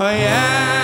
[0.00, 0.77] Oh yeah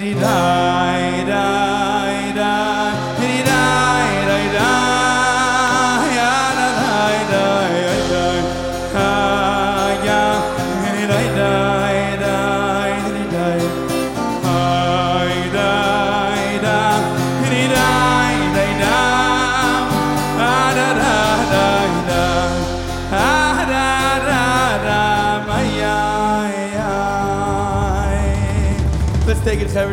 [0.00, 1.79] di di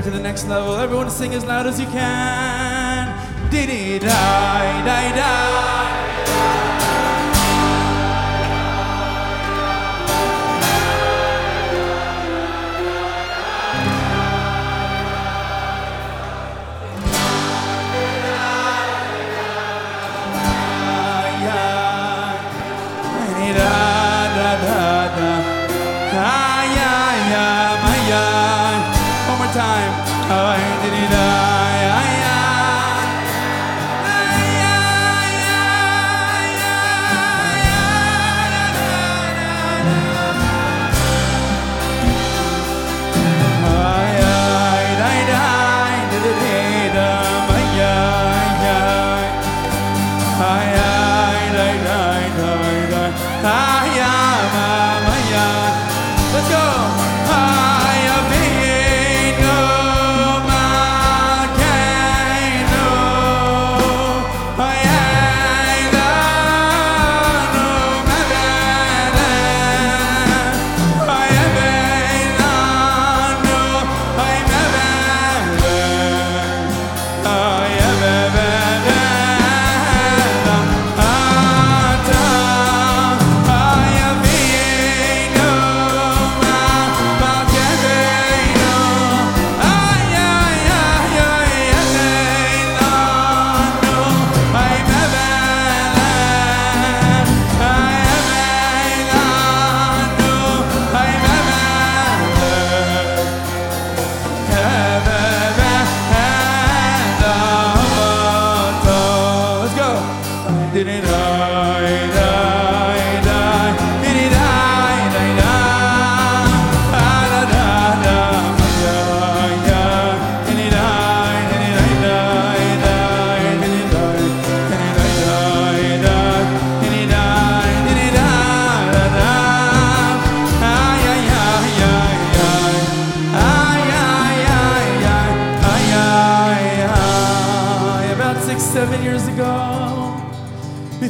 [0.03, 0.75] To the next level.
[0.75, 3.49] Everyone sing as loud as you can.
[3.49, 5.66] Diddy die, die, die.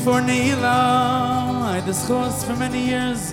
[0.07, 2.07] Before Neila, I this
[2.45, 3.31] for many years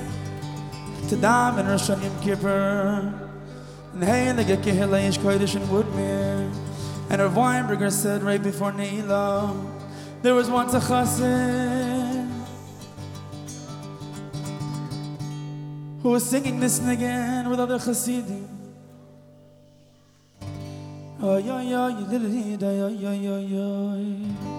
[1.09, 3.15] to daven Rosh Hashanah Yom Kippur.
[3.93, 6.53] And hey, the Gekehele Aish Kodesh in Woodmere.
[7.11, 9.55] And Rav Weinberger said right before Neila,
[10.23, 12.29] there was once a chassid
[16.03, 18.49] who was singing this again with other chassidim.
[20.41, 20.51] Hasidim.
[21.23, 24.54] Ay, ay, ay, ay, ay, ay, ay, ay.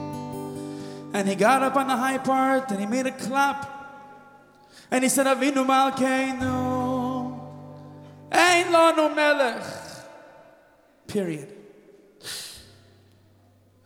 [1.15, 3.71] And he got up on the high part and he made a clap.
[4.91, 7.39] And he said, Avinu Malkeinu,
[8.29, 9.63] Ein Lanu Melech.
[11.07, 11.55] Period.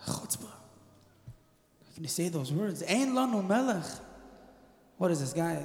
[0.07, 0.41] Chutzpah.
[0.47, 2.81] How can you say those words?
[2.81, 3.85] Ein Lanu Melech.
[4.97, 5.63] What is this guy?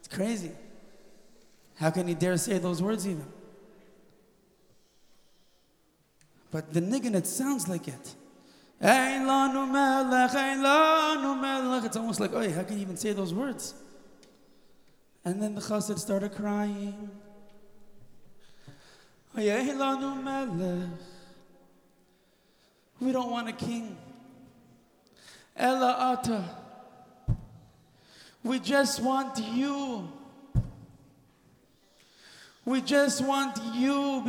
[0.00, 0.52] It's crazy.
[1.76, 3.24] How can he dare say those words even?
[6.50, 8.14] But the niggin, it sounds like it.
[8.84, 11.86] Ein Lanu Melech, Ein Lanu Melech.
[11.86, 13.72] It's almost like, oh, how can you even say those words?
[15.24, 17.10] And then the chassid started crying.
[19.34, 20.90] Ein Lanu Melech.
[23.00, 23.96] We don't want a king.
[25.56, 26.44] Ella Ata.
[28.42, 30.12] We just want you.
[32.66, 34.22] We just want you.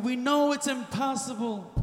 [0.00, 1.81] We know it's impossible.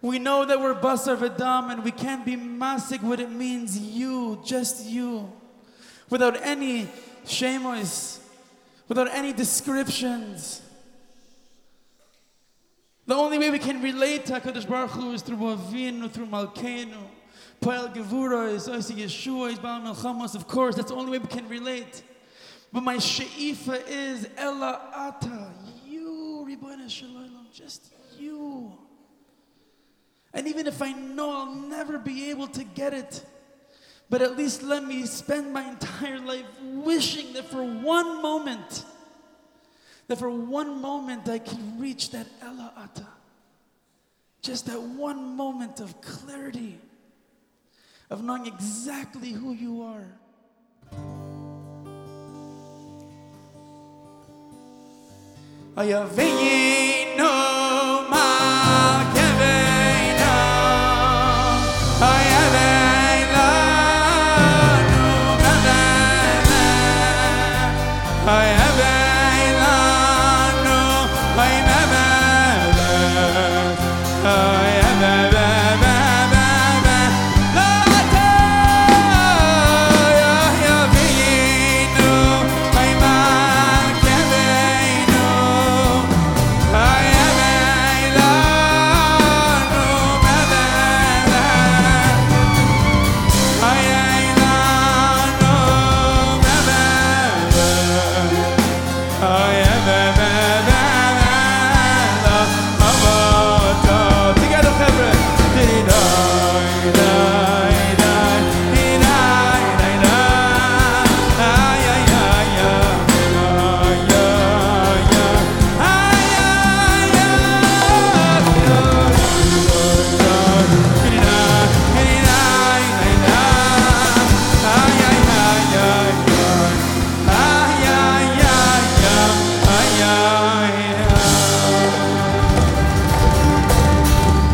[0.00, 4.40] We know that we're basar v'dam and we can't be masik what it means you,
[4.44, 5.30] just you.
[6.08, 6.88] Without any
[7.26, 8.20] shemos,
[8.86, 10.62] without any descriptions.
[13.06, 16.96] The only way we can relate to HaKadosh Baruch Hu is through Avinu, through Malkeinu.
[17.60, 21.26] Poel Gevura is Oisi Yeshua, is Baal Milchamos, of course, that's the only way we
[21.26, 22.02] can relate.
[22.72, 25.52] But my she'ifa is Ella Ata,
[25.86, 28.72] you, Ribono Shel Olam, just you.
[30.48, 33.22] Even if I know I'll never be able to get it,
[34.08, 38.84] but at least let me spend my entire life wishing that for one moment,
[40.06, 43.06] that for one moment I can reach that Ella Ata.
[44.40, 46.78] Just that one moment of clarity,
[48.08, 50.06] of knowing exactly who you are.
[55.76, 56.87] Aya venye